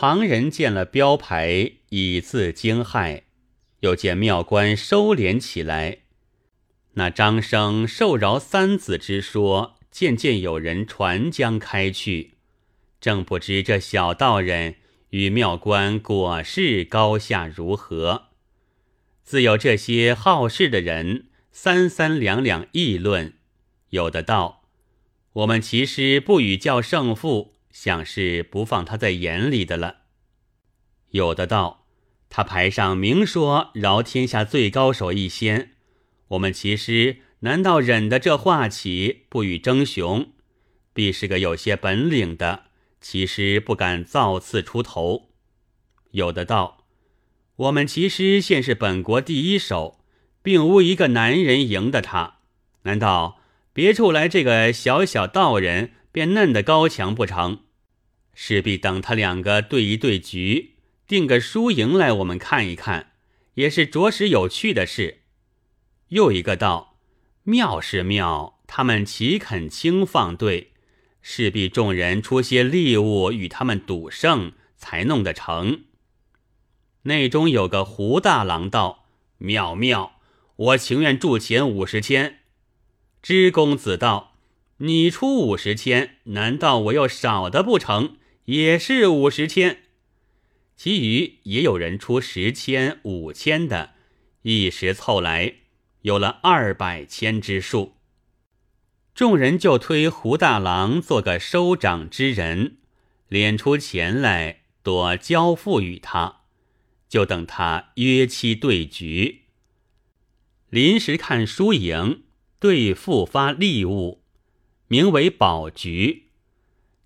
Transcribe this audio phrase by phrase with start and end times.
[0.00, 3.22] 旁人见了标牌，以自惊骇；
[3.80, 6.02] 又见庙官收敛起来。
[6.92, 12.34] 那张生受饶三子之说，渐渐有人传将开去。
[13.00, 14.76] 正不知这小道人
[15.10, 18.28] 与庙官果是高下如何，
[19.24, 23.32] 自有这些好事的人三三两两议论。
[23.90, 24.62] 有的道
[25.42, 29.98] ：“我们其实不与教胜负，想是不放他在眼里的了。”
[31.10, 31.86] 有的道
[32.28, 35.76] ：“他牌上明说饶天下最高手一仙。”
[36.30, 40.32] 我们其实难道忍得这话起不与争雄？
[40.92, 42.64] 必是个有些本领的，
[43.00, 45.30] 其实不敢造次出头。
[46.10, 46.84] 有的道，
[47.54, 50.00] 我们其实现是本国第一手，
[50.42, 52.38] 并无一个男人赢得他。
[52.82, 53.38] 难道
[53.72, 57.60] 别处来这个小小道人便嫩得高强不成？
[58.40, 60.76] 势必等他两个对一对局，
[61.08, 63.10] 定个输赢来，我们看一看，
[63.54, 65.22] 也是着实有趣的事。
[66.10, 67.00] 又一个道
[67.42, 70.70] ：“妙是妙，他们岂肯轻放对？
[71.20, 75.86] 势必众人出些利物与他们赌胜，才弄得成。”
[77.02, 80.20] 内中有个胡大郎道：“妙妙，
[80.54, 82.38] 我情愿铸钱五十千。”
[83.20, 84.36] 知公子道
[84.78, 88.14] ：“你出五十千，难道我又少的不成？
[88.48, 89.82] 也是五十千。”
[90.74, 93.94] 其余也有人出十千、五千的，
[94.42, 95.54] 一时凑来。
[96.02, 97.96] 有了二百千之数，
[99.14, 102.78] 众人就推胡大郎做个收掌之人，
[103.28, 106.42] 敛出钱来，多交付与他，
[107.08, 109.42] 就等他约期对局。
[110.70, 112.22] 临时看输赢，
[112.60, 114.22] 对付发利物，
[114.86, 116.27] 名为保局。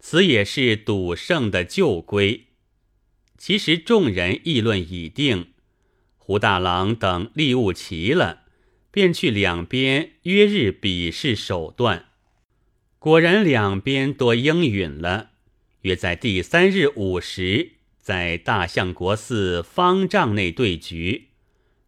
[0.03, 2.49] 此也是赌圣的旧规。
[3.39, 5.53] 其实众人议论已定，
[6.19, 8.41] 胡大郎等利物齐了。
[8.91, 12.11] 便去两边约日比试手段，
[12.99, 15.31] 果然两边多应允了。
[15.81, 21.29] 约在第三日午时，在大相国寺方丈内对局。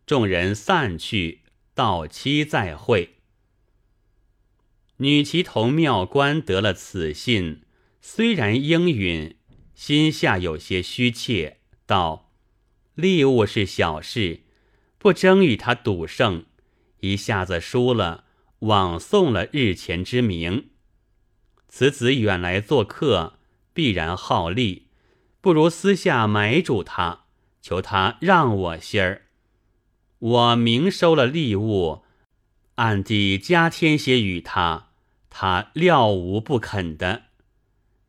[0.07, 1.41] 众人散去，
[1.75, 3.17] 到期再会。
[4.97, 7.64] 女骑同庙官得了此信，
[8.07, 9.35] 虽然应允，
[9.75, 12.31] 心下有些虚怯，道
[12.95, 14.41] ：“利物是小事，
[14.99, 16.45] 不争与他赌胜。”
[17.01, 18.25] 一下子输了，
[18.59, 20.69] 枉送了日前之名。
[21.67, 23.39] 此子远来做客，
[23.73, 24.89] 必然好利，
[25.41, 27.25] 不如私下买主他，
[27.63, 29.23] 求他让我些儿。
[30.19, 32.03] 我明收了利物，
[32.75, 34.91] 暗地加添些与他，
[35.31, 37.23] 他料无不肯的。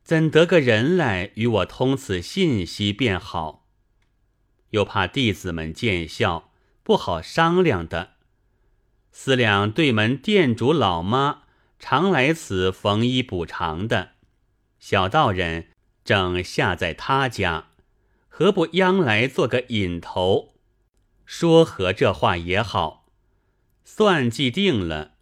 [0.06, 3.66] 怎得个人来与我通此信息便好？
[4.70, 6.52] 又怕弟子们见笑，
[6.84, 8.12] 不好商量的。
[9.12, 11.46] 思量对门店主老妈
[11.80, 14.12] 常来此缝衣补偿的，
[14.78, 15.70] 小道人
[16.04, 17.70] 正下在他家，
[18.28, 20.54] 何不央来做个引头？
[21.26, 23.08] 说和这话也好，
[23.84, 25.14] 算计定了，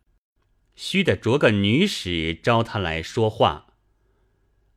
[0.76, 3.68] 须得着个女使招他来说话。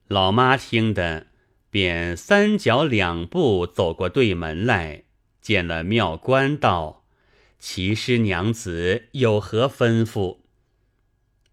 [0.08, 1.26] 老妈听得，
[1.68, 5.02] 便三脚两步走过对门来，
[5.40, 7.04] 见了庙官道。
[7.58, 10.38] 齐师娘子有何吩咐？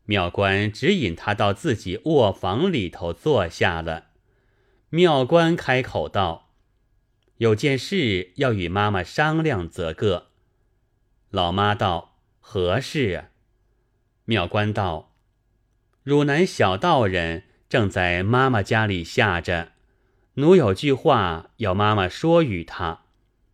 [0.06, 4.08] 庙官指引他到自己卧房里头坐下了。
[4.90, 6.52] 庙官开口道
[7.38, 10.28] ：“有件事要与妈妈商量，则个。”
[11.32, 13.30] 老妈道：“何事？”
[14.26, 15.16] 庙官道
[16.04, 19.72] ：“汝南小道人正在妈妈家里下着，
[20.36, 23.06] 奴有句话要妈妈说与他，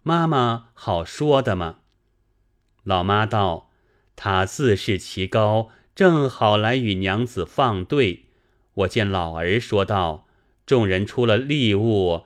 [0.03, 1.77] 妈妈好说的吗？”
[2.83, 3.69] 老妈道
[4.17, 8.25] ：“他自视其高，正好来与娘子放对。
[8.73, 10.27] 我见老儿说道，
[10.65, 12.25] 众人出了利物，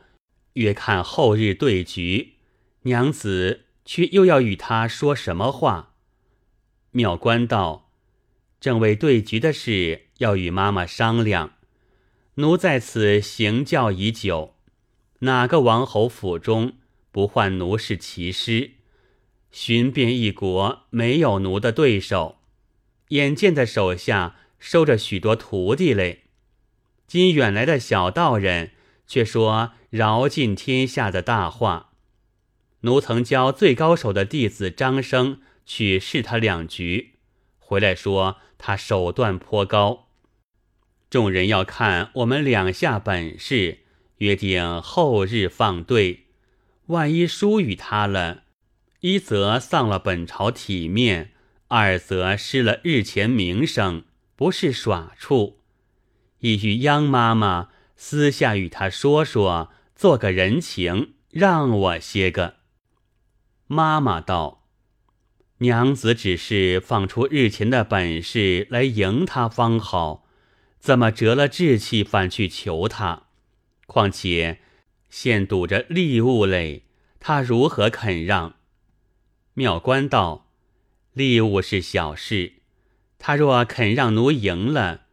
[0.53, 2.37] 约看后日对局。
[2.85, 5.93] 娘子却又要与他说什么话？”
[6.89, 7.91] 妙官道
[8.59, 11.51] ：“正为对局的事要与妈妈商量。
[12.35, 14.55] 奴在此行教已久，
[15.19, 16.73] 哪个王侯府中
[17.11, 18.71] 不唤奴是骑师？”
[19.51, 22.39] 寻遍一国，没有奴的对手。
[23.09, 26.23] 眼见的手下收着许多徒弟嘞，
[27.05, 28.71] 今远来的小道人
[29.05, 31.91] 却说饶尽天下的大话。
[32.81, 37.19] 奴曾教最高手的弟子张生去试他两局，
[37.59, 40.02] 回来说他手段颇高。
[41.13, 43.81] 众人要看我们两下本事，
[44.17, 46.23] 约定后日放对。
[46.87, 48.45] 万一疏于他了，
[49.01, 51.29] 一则丧了本朝体面，
[51.67, 54.05] 二则失了日前名声，
[54.35, 55.59] 不是耍处。
[56.39, 62.55] 意与央妈妈私下与他说说，做个人情，让我些个。
[63.67, 64.65] 妈妈道
[65.61, 70.22] ：“娘子只是放出日前的本事来迎他方好，
[70.83, 73.27] 怎么折了志气反去求他？
[73.85, 74.59] 况且
[75.09, 76.83] 现堵着利物嘞，
[77.21, 78.55] 他如何肯让？”
[79.55, 80.49] 妙观道
[81.13, 82.55] ：“利物是小事，
[83.17, 85.03] 他若肯让奴赢了。”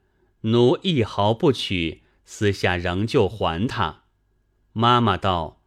[0.43, 4.03] 奴一毫不取，私下仍旧还他。
[4.73, 5.63] 妈妈道：“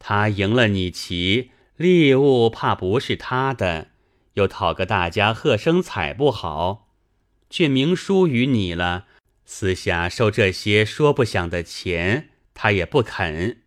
[0.00, 3.92] 他赢了你棋，利物怕不是他的，
[4.34, 6.88] 又讨个大家贺声彩不好，
[7.48, 9.06] 却明输于你了。
[9.46, 13.62] 私下收这些说不响的钱，他也不肯。”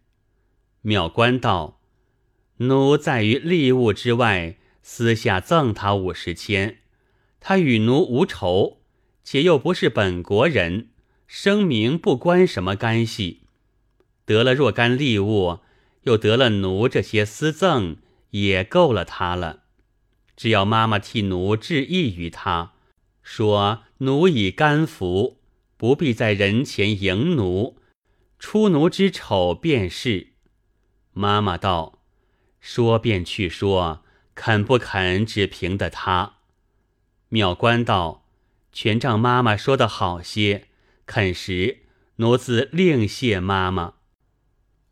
[0.84, 1.82] 妙官道
[2.58, 6.78] ：“奴在于利物之外，私下赠他五十千，
[7.40, 8.76] 他与奴无仇。”
[9.22, 10.90] 且又不是本国人，
[11.28, 13.42] 声名不关什么干系。
[14.26, 15.60] 得了若干利物，
[16.04, 17.98] 又得了奴这些私赠，
[18.32, 19.66] 也够了他了。
[20.36, 22.74] 只要妈妈替奴致意于他，
[23.22, 25.39] 说奴已甘服，
[25.80, 27.78] 不必在人前迎奴，
[28.38, 30.34] 出奴之丑便是。
[31.14, 32.02] 妈妈道
[32.60, 34.04] ：“说便去说，
[34.36, 36.40] 肯不肯只凭的他。”
[37.30, 38.26] 妙观道。
[38.74, 40.68] 全仗妈妈说的好些，
[41.06, 41.84] 肯时
[42.18, 43.94] 奴自另谢妈妈。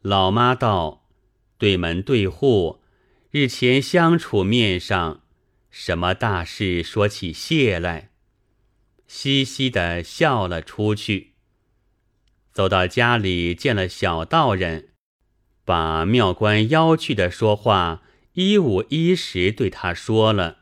[0.01, 1.09] 老妈道
[1.59, 2.81] ：“对门对户，
[3.29, 5.21] 日前相处面上，
[5.69, 8.11] 什么大事说起谢来？”
[9.07, 11.33] 嘻嘻的笑了出去。
[12.53, 14.89] 走到家里，见了小道人，
[15.65, 20.59] 把庙官邀去的说话一五一十对他说了。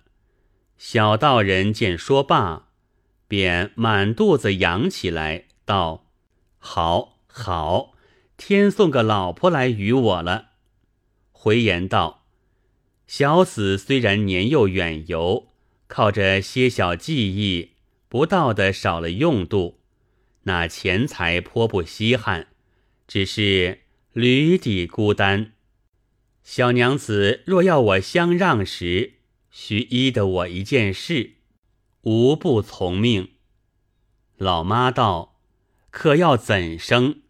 [0.78, 2.64] 小道人见说罢。
[3.28, 6.06] 便满肚子扬起来，道
[6.60, 7.94] ：“好，好，
[8.38, 10.50] 天送个老婆来与我了。”
[11.34, 12.28] 回言道
[13.08, 15.48] ：“小子虽然年幼远游，
[15.88, 17.72] 靠着些小技艺，
[18.08, 19.80] 不到的少了用度，
[20.44, 22.48] 那钱财颇不稀罕，
[23.08, 23.82] 只是
[24.14, 25.54] 驴底孤单。
[26.44, 29.16] 小娘子若要我相让时，
[29.50, 31.34] 须依的我一件事。”
[32.06, 33.32] 无不从命。
[34.38, 35.40] 老妈道
[35.90, 37.24] ：“可要怎生？”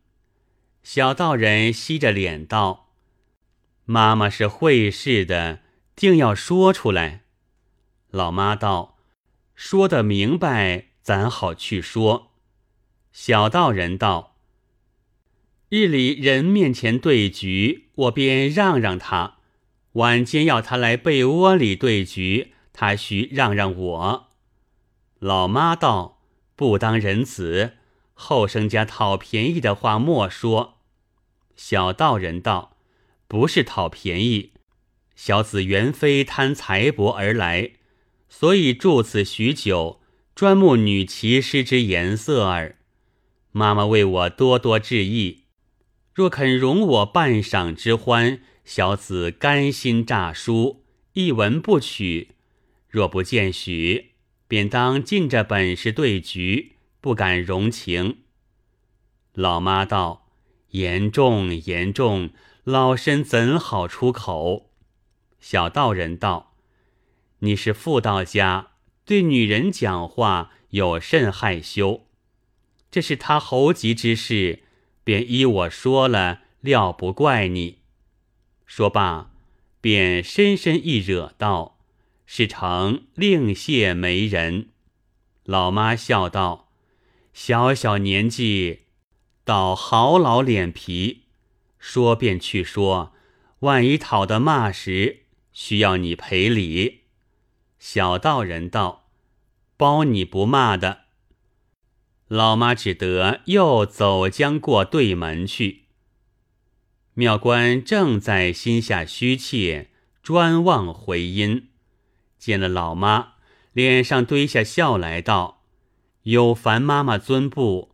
[0.84, 2.90] 小道人吸着脸道
[3.86, 5.62] ：“妈妈是会事的，
[5.96, 7.24] 定要说出来。”
[8.12, 8.95] 老妈道
[9.56, 12.32] ：“说得明白，咱好去说。”
[13.12, 14.36] 小道人道
[15.70, 19.38] ：“日里人面前对局，我便让让他；
[19.94, 24.28] 晚间要他来被窝里对局，他须让让我。”
[25.20, 26.22] 老妈道
[26.58, 27.74] ：“不当人子，
[28.14, 30.80] 后生家讨便宜的话莫说。”
[31.56, 32.76] 小道人道
[33.30, 34.52] ：“不是讨便宜，
[35.16, 37.72] 小子原非贪财帛而来，
[38.38, 40.02] 所以住此许久，
[40.36, 42.78] 专慕女骑师之颜色耳。
[43.54, 45.46] 妈妈为我多多致意，
[46.14, 50.84] 若肯容我半晌之欢，小子甘心诈书，
[51.14, 52.34] 一文不取；
[52.90, 54.12] 若不见许。”
[54.50, 58.18] 便当尽着本事对局，不敢容情。
[59.32, 60.28] 老妈道
[60.72, 62.32] ：“严重严重，
[62.66, 64.72] 老身怎好出口？”
[65.40, 66.55] 小道人道
[67.40, 68.72] ：“你是妇道家，
[69.06, 72.08] 对女人讲话有甚害羞？
[72.90, 74.64] 这是他猴急之事，
[75.04, 77.80] 便依我说了，料不怪你。”
[78.66, 79.32] 说罢，
[79.82, 81.74] 便深深一惹道。
[82.28, 84.70] 是成另谢媒人，
[85.44, 86.72] 老妈笑道
[87.34, 88.80] ：“小小年纪，
[89.44, 91.26] 倒好老脸皮。
[91.78, 93.14] 说便去说，
[93.60, 97.02] 万一讨得骂时，需要你赔礼。”
[97.88, 99.12] 小道人道
[99.78, 101.02] ：“包你不骂的。”
[102.28, 105.84] 老妈只得又走将过对门去。
[107.14, 109.92] 庙官正在心下虚怯，
[110.24, 111.70] 专望回音。
[112.40, 113.34] 见了老妈，
[113.72, 115.62] 脸上堆下笑来，道
[116.24, 117.94] ：“有烦妈妈尊布？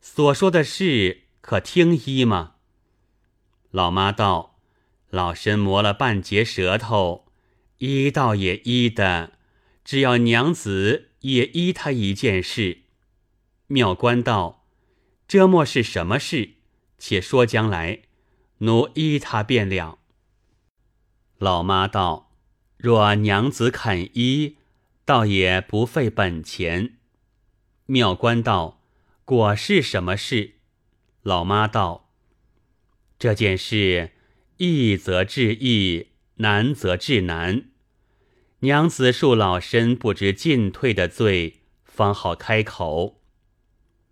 [0.00, 2.54] 所说的事可听一吗？”
[3.70, 4.58] 老妈道
[5.10, 7.27] ：“老身磨了半截舌头，
[7.78, 9.32] 医倒也医的，
[9.84, 12.82] 只要娘子也医他一件事。”
[13.68, 14.66] 妙观道
[15.28, 16.54] ：“这莫是什么事？
[16.98, 18.02] 且说将来，
[18.58, 19.98] 奴依他便了。”
[21.38, 22.32] 老妈道
[22.78, 24.56] ：“若娘子肯依，
[25.04, 26.96] 倒也不费本钱。”
[27.86, 28.82] 妙观道
[29.24, 30.54] ：“果是什么事？”
[31.22, 32.10] 老妈道
[33.18, 34.12] ：“这件事
[34.56, 36.08] 易则治易，
[36.38, 37.66] 难则治难。
[38.60, 43.20] 娘子恕老身不知进退的罪，方好开口。”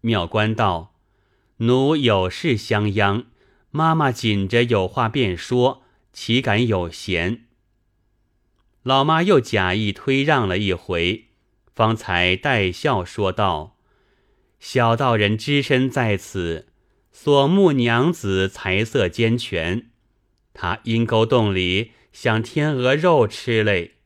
[0.02, 0.95] 妙观道
[1.59, 3.26] ：“奴有事相央，
[3.71, 5.83] 妈妈紧着有话便说。”
[6.16, 7.45] 岂敢有闲？
[8.83, 11.26] 老妈又假意推让了一回，
[11.75, 13.76] 方才带笑说道
[14.59, 16.68] ：“小道人只身在此，
[17.12, 19.90] 所慕娘子才色兼全，
[20.54, 23.96] 他阴沟洞里想天鹅肉吃嘞。”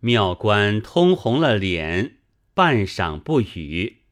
[0.00, 2.18] 妙官通红了脸，
[2.52, 4.02] 半晌不语。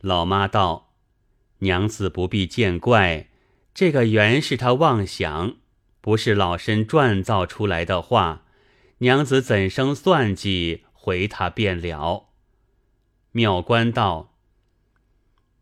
[0.00, 0.92] 老妈道
[1.60, 3.28] ：“娘子不必见怪。”
[3.72, 5.56] 这个原是他妄想，
[6.02, 8.44] 不是老身撰造出来的话。
[8.98, 10.84] 娘子怎生算计？
[10.92, 12.28] 回他便了。
[13.32, 14.36] 妙官道：“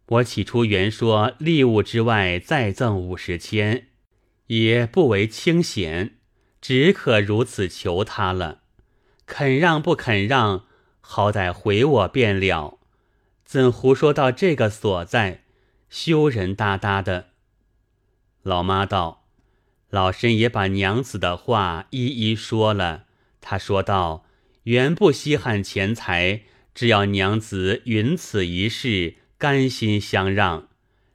[0.07, 3.91] 我起初原说利物之外再赠五十千，
[4.49, 6.17] 也不为清闲，
[6.61, 8.63] 只可如此求他了。
[9.27, 10.67] 肯让不肯让，
[11.01, 12.79] 好歹回我便了。
[13.45, 15.43] 怎胡说到这个所在？
[15.89, 17.29] 羞人哒哒的。”
[18.43, 19.25] 老妈道
[19.91, 23.07] ：“老身也把娘子的话一一说了。
[23.41, 24.27] 他说道
[24.65, 26.43] ：‘原不稀罕钱财，
[26.75, 30.69] 只要娘子允此一事，甘心相让，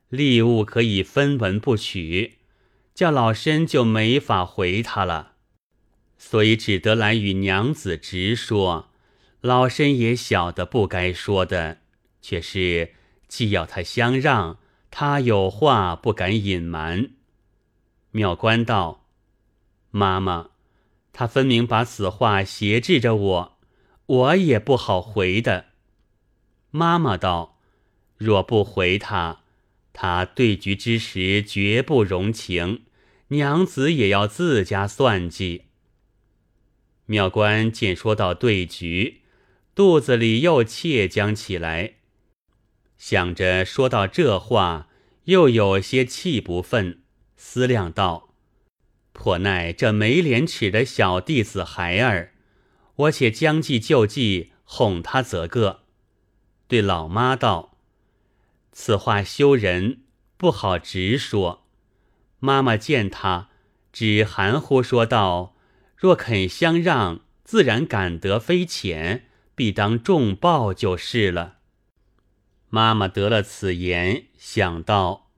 [0.10, 2.40] 利物可以分文不取。’
[3.02, 5.32] 叫老身就没法回他了，
[6.20, 8.92] 所以只得来与娘子直说。
[9.40, 11.80] 老身也晓得不该说的，
[12.22, 12.94] 却是
[13.28, 14.60] 既要他相让，
[14.92, 17.10] 他有话不敢隐瞒。”
[18.14, 19.08] 妙观道
[19.90, 20.52] ：“妈妈，
[21.12, 23.58] 他分明把此话挟制着我，
[24.06, 25.66] 我也不好回的。”
[26.70, 27.58] 妈妈道
[28.20, 29.40] ：“若不回他，
[29.92, 32.84] 他对局之时绝不容情，
[33.32, 35.66] 娘子也要自家算计。”
[37.08, 39.22] 妙官见说到对局，
[39.76, 41.96] 肚子里又怯将起来，
[42.98, 44.88] 想着说到这话，
[45.26, 47.00] 又有些气不忿。
[47.36, 48.36] 思量道
[49.14, 52.34] ：“颇奈这没廉耻的小弟子孩儿，
[52.96, 55.82] 我且将计就计，哄他则个。”
[56.70, 57.78] 对老妈道
[58.72, 60.04] ：“此话羞人，
[60.38, 61.61] 不好直说。”
[62.44, 63.50] 妈妈见他，
[63.94, 65.56] 只含糊说道
[65.96, 71.58] ：“若肯相让，自然感得非浅，必当重报就是了。”
[72.70, 75.30] 妈妈得了此言，想到。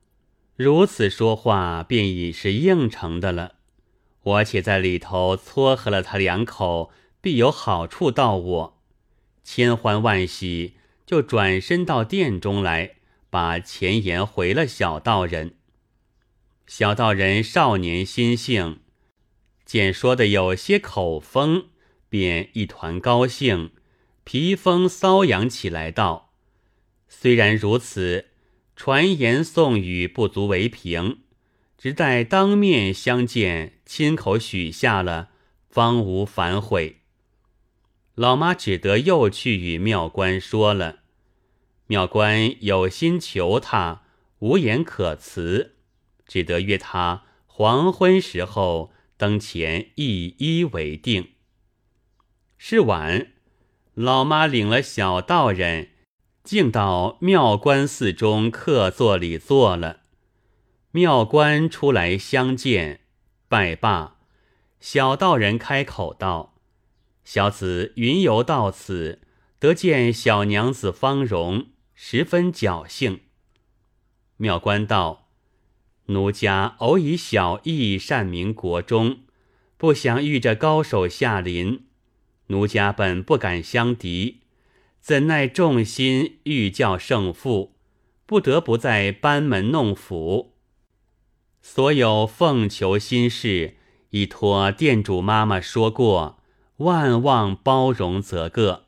[0.56, 3.56] 如此说话，便已是应承的了。
[4.22, 8.82] 我且在里头撮合了他两口，必有好处到我。
[9.44, 12.96] 千欢万喜，就转身到殿中来，
[13.30, 15.56] 把前言回了小道人。
[16.68, 18.80] 小道人少年心性，
[19.66, 21.66] 见说的有些口风，
[22.10, 23.72] 便一团高兴，
[24.24, 26.34] 皮风瘙痒起来，道
[27.08, 28.28] ：“虽然如此。”
[28.76, 31.20] 传言送语不足为凭，
[31.78, 35.30] 只待当面相见，亲口许下了，
[35.70, 37.02] 方无反悔。
[38.16, 41.02] 老妈只得又去与妙观说了，
[41.86, 44.02] 妙观有心求他，
[44.40, 45.73] 无言可辞，
[46.28, 51.34] 只得约他黄昏时候登前一一为定。
[52.58, 53.34] 是晚，
[53.94, 55.90] 老妈领了小道人。
[56.44, 60.02] 竟到妙观寺中客座里坐了，
[60.92, 63.00] 妙观出来相见，
[63.48, 64.18] 拜罢。
[64.82, 66.56] 小道人开口道
[67.24, 69.22] ：“小子云游到此，
[69.58, 73.22] 得见小娘子芳容，十分侥幸。”
[74.36, 75.23] 妙观道
[76.08, 79.20] ：“奴家偶以小义善名国中，
[79.78, 81.84] 不想遇着高手下临，
[82.48, 84.40] 奴家本不敢相敌。”
[85.04, 87.76] 怎奈众心欲教胜负，
[88.26, 90.54] 不得不在班门弄斧。
[91.62, 93.76] 所有奉求心事，
[94.12, 96.40] 已托店主妈妈说过，
[96.78, 98.86] 万望包容则个。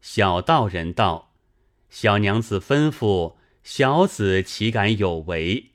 [0.00, 1.34] 小道人道
[1.90, 5.72] ：“小娘子吩咐，小子岂敢有违？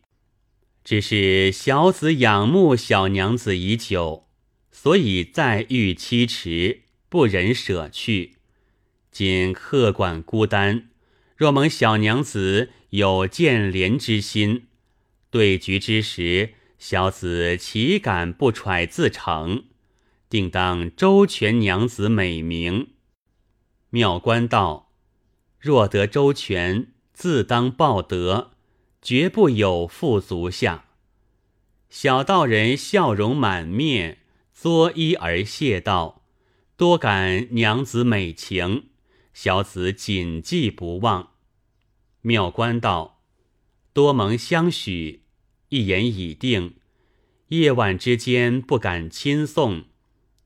[0.84, 4.28] 只是小子仰慕小娘子已久，
[4.72, 8.38] 所以再遇期迟，不忍舍去。”
[9.12, 10.90] 今客馆孤单，
[11.36, 14.68] 若蒙小娘子有见怜之心，
[15.30, 19.66] 对局之时，小子岂敢不揣自成？
[20.30, 22.92] 定当周全娘子美名。
[23.90, 24.94] 妙观道：
[25.60, 28.52] 若得周全，自当报德，
[29.02, 30.86] 绝不有负足下。
[31.90, 34.20] 小道人笑容满面，
[34.54, 36.24] 作揖而谢道
[36.78, 38.90] ：“多感娘子美情，
[39.34, 41.32] 小子谨记不忘。”
[42.22, 43.22] 妙观道
[43.94, 45.24] ：“多蒙相许，
[45.70, 46.76] 一言已定。
[47.48, 49.84] 夜晚之间不敢亲送，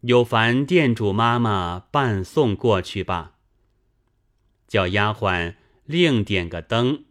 [0.02, 3.34] 有烦店主妈妈伴送过去吧。”
[4.68, 7.05] 叫丫鬟另点个灯，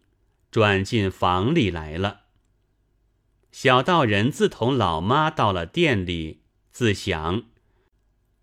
[0.54, 2.26] 转进房里来了。
[3.50, 7.42] 小道人自同老妈到了店里，自想：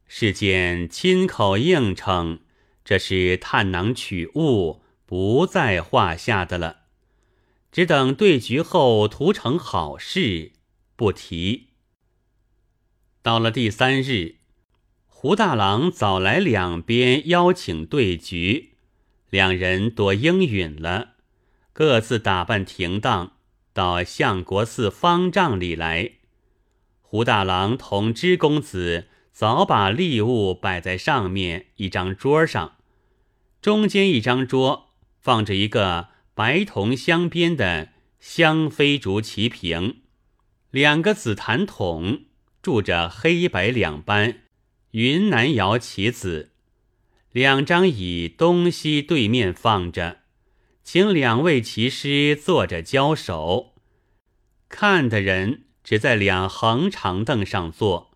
[0.09, 2.39] 是见亲口应承，
[2.83, 4.83] 这是探囊取物。
[5.05, 6.81] 不在话下的了，
[7.71, 10.51] 只等对局后图成好事，
[10.97, 11.69] 不提。
[13.21, 14.35] 到了第三日，
[15.07, 18.73] 胡大郎早来两边邀请对局，
[19.29, 21.10] 两人多应允了，
[21.73, 23.33] 各自打扮停当，
[23.73, 26.11] 到相国寺方丈里来。
[27.01, 32.77] 胡大郎同知公子早把礼物摆在上面一张桌上，
[33.61, 34.89] 中间一张桌。
[35.19, 39.97] 放着一个白铜镶边的香妃竹棋瓶，
[40.71, 42.23] 两个紫檀桶
[42.63, 44.39] 住着黑白两班
[44.91, 46.53] 云南窑棋子，
[47.31, 50.20] 两张椅东西对面放着，
[50.83, 53.73] 请两位棋师坐着交手。
[54.67, 58.11] 看的人只在两横长凳上坐。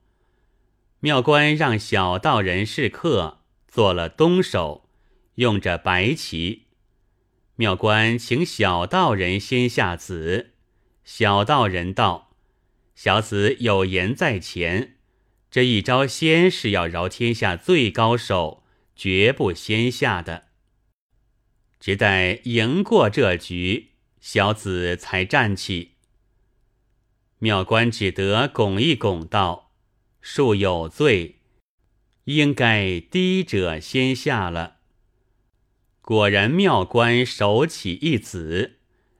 [1.01, 4.89] 庙官让小道人试客，做了东手，
[5.35, 6.63] 用着白棋。
[7.57, 10.53] 妙官请小道人先下子，
[11.03, 12.31] 小道人道
[12.95, 14.95] ：“小子有言在前，
[15.51, 18.63] 这一招先是要饶天下最高手，
[18.95, 20.44] 绝不先下的。
[21.85, 25.91] 只待赢过这局，小子才站起。”
[27.37, 29.71] 妙官只得拱一拱道
[30.19, 31.41] ：“恕有罪，
[32.23, 34.77] 应该低者先下了。”
[36.01, 38.79] 果然，妙官手起一子，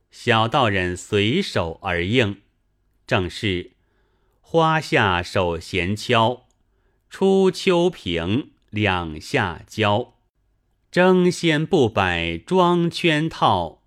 [0.10, 2.42] 小道人随手而应，
[3.06, 3.74] 正是
[4.42, 6.48] 花下手闲敲，
[7.12, 10.15] 出秋平两下交，
[10.96, 13.82] 争先不摆装圈套，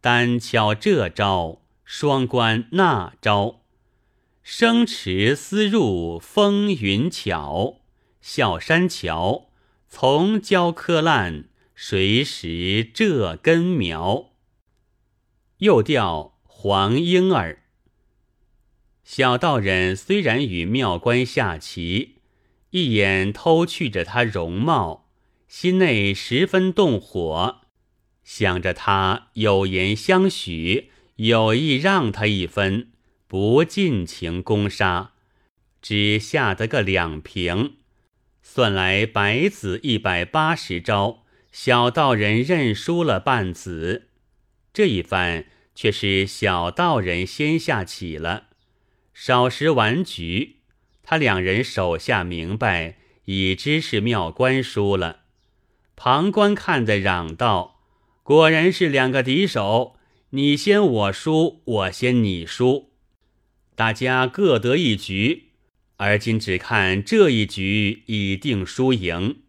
[0.00, 3.62] 单敲这招，双关那招，
[4.44, 7.80] 生池思入风云巧，
[8.20, 9.48] 小山桥
[9.88, 11.46] 从交柯烂。
[11.74, 14.30] 谁识这根苗？
[15.58, 17.64] 又调黄莺儿。
[19.02, 22.18] 小道人虽然与妙官下棋，
[22.70, 25.01] 一眼偷去着他容貌，
[25.54, 27.60] 心内十分动火，
[28.24, 32.88] 想着他有言相许，有意让他一分，
[33.28, 35.12] 不尽情攻杀，
[35.82, 37.74] 只下得个两平，
[38.42, 41.24] 算来白子一百八十招。
[41.52, 44.08] 小道人认输了半子，
[44.72, 48.46] 这一番却是小道人先下棋了。
[49.12, 50.60] 少时完局，
[51.02, 55.21] 他两人手下明白，已知是妙观输了。
[55.96, 57.80] 旁观看的嚷道
[58.22, 59.96] ：“果然是两个敌手，
[60.30, 62.90] 你先我输，我先你输，
[63.74, 65.50] 大家各得一局。
[65.98, 69.42] 而今只看这一局已定输赢。”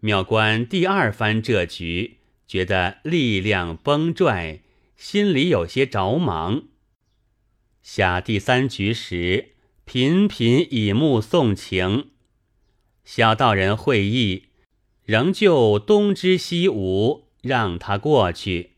[0.00, 4.60] 妙观第二番这局，觉得力量崩拽，
[4.96, 6.64] 心里有些着忙。
[7.82, 9.52] 下第三局时，
[9.84, 12.10] 频频以目送情。
[13.04, 14.45] 小道人会意，
[15.06, 18.72] 仍旧东支西无，让他过去。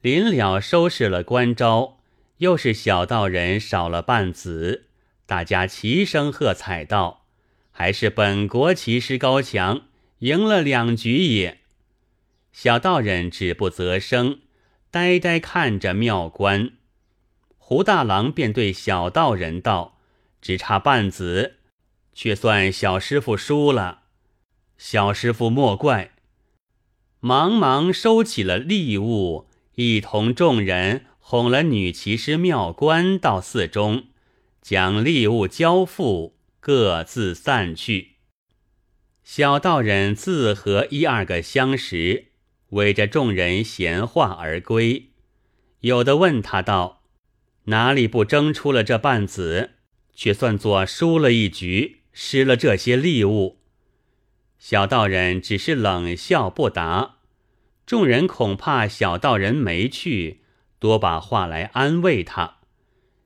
[0.00, 1.98] 临了收拾了官招，
[2.36, 4.84] 又是小道人少了半子，
[5.26, 7.24] 大家齐声喝彩道
[7.72, 9.86] ：“还是本国骑师高强。”
[10.20, 11.58] 赢了两局也，
[12.50, 14.38] 小道人止不择声，
[14.90, 16.72] 呆呆看着妙观。
[17.58, 19.98] 胡大郎便对小道人道
[20.40, 21.56] ：“只差半子，
[22.14, 24.03] 却算小师傅输了。
[24.76, 26.12] 小师傅莫怪。”
[27.20, 34.08] 忙忙收起了利物，一同众人哄了女骑师妙观到寺中，
[34.60, 38.16] 将利物交付，各自散去。
[39.22, 42.26] 小道人自和一二个相识，
[42.68, 45.12] 围着众人闲话而归。
[45.80, 47.04] 有的问他道
[47.72, 49.70] ：“哪里不争出了这半子，
[50.14, 53.60] 却算作输了一局，失了这些利物？”
[54.66, 57.16] 小道人只是冷笑不答。
[57.84, 60.40] 众人恐怕小道人没去，
[60.78, 62.60] 多把话来安慰他。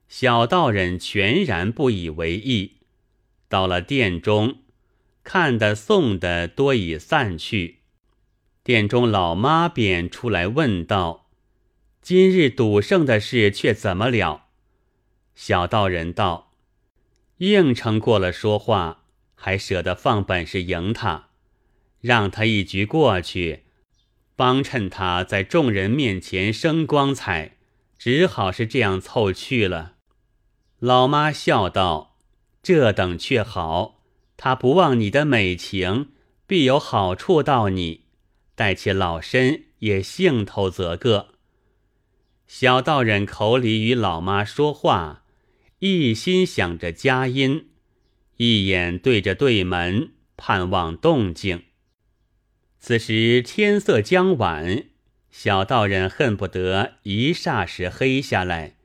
[0.08, 2.78] 小道人全然不以为意。
[3.48, 4.62] 到了殿中，
[5.22, 7.82] 看的送的多已散去。
[8.64, 11.28] 殿中老妈便出来问道
[12.02, 14.48] ：“今日赌圣的事却怎么了？”
[15.36, 16.50] 小道人道
[17.38, 19.04] ：“应承过了说话，
[19.36, 21.27] 还舍得放本事赢他，
[22.00, 23.64] 让他一局过去，
[24.36, 27.56] 帮衬他在众人面前生光彩，
[27.98, 29.94] 只好是这样凑去了。”
[30.80, 32.08] 老妈笑道。
[32.60, 34.02] 这等却好，
[34.36, 36.10] 他不忘你的美情，
[36.46, 38.02] 必有好处到你。
[38.54, 41.28] 待且老身也兴头则个。
[42.46, 45.24] 小道人口里与老妈说话，
[45.78, 47.68] 一心想着佳音，
[48.36, 51.62] 一眼对着对门，盼望动静。
[52.78, 54.84] 此时天色将晚，
[55.30, 58.76] 小道人恨不得一霎时黑下来，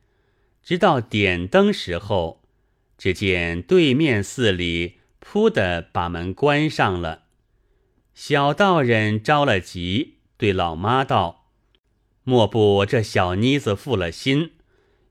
[0.61, 2.41] 直到点灯时候。
[2.95, 7.23] 只见对面寺里扑的把门关上了，
[8.13, 11.47] 小道人着了急，对老妈道
[12.23, 14.53] ：“莫不这小妮子负了心，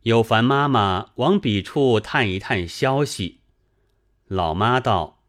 [0.02, 3.40] 有烦妈妈往彼处探一探消息。”
[4.26, 5.22] 老妈道：“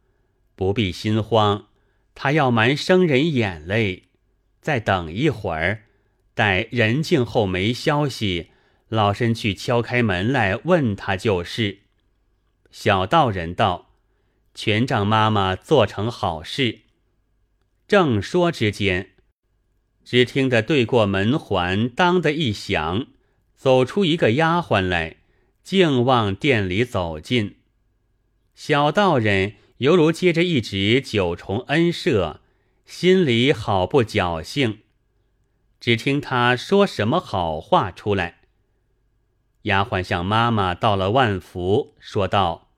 [0.55, 1.67] 不必心慌，
[2.15, 4.09] 他要瞒生人眼泪，
[4.61, 5.83] 再等一会儿，
[6.33, 8.49] 待人静后没消息，
[8.87, 11.79] 老身去敲开门来问他就是。”
[12.71, 13.91] 小道人道
[14.55, 16.79] ：“全仗妈妈做成好事。”
[17.87, 19.11] 正说之间，
[20.03, 23.07] 只听得对过门环当的一响，
[23.55, 25.17] 走出一个丫鬟来，
[25.63, 27.57] 静望店里走进。
[28.55, 32.37] 小道人犹如接着一纸九重恩赦，
[32.85, 34.79] 心里好不侥幸。
[35.81, 38.43] 只听他说什么好话出来。
[39.63, 42.69] 丫鬟向妈妈道了万福，说道。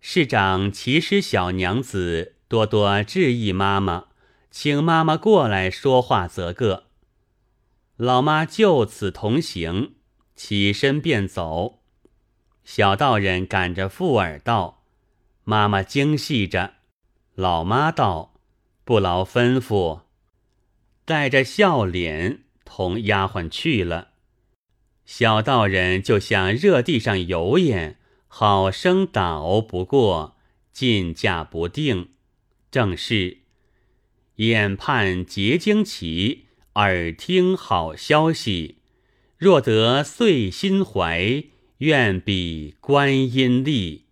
[0.00, 4.06] 市长其实小娘子多多致意妈妈，
[4.50, 6.84] 请妈妈过来说话则个。
[7.98, 9.96] 老妈就此同行，
[10.34, 11.80] 起身便走。
[12.64, 14.83] 小道人赶着附耳道
[15.44, 16.74] ：“妈妈精细着。”
[17.36, 18.34] 老妈道
[18.84, 20.00] ：“不劳吩咐。”
[21.04, 24.08] 带着笑脸同丫鬟去了。
[25.04, 27.98] 小道人就像热地上油烟。
[28.26, 30.36] 好生打熬不过，
[30.72, 32.08] 进驾不定，
[32.68, 33.42] 正是
[34.36, 38.78] 眼盼结惊奇，耳听好消息。
[39.36, 41.44] 若得遂心怀，
[41.78, 44.03] 愿比观音力。